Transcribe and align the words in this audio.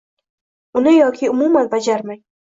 Uni 0.79 0.91
yoki 0.99 1.25
umuman 1.33 1.65
bajarmang 1.75 2.21